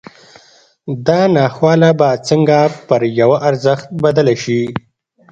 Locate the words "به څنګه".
1.99-2.57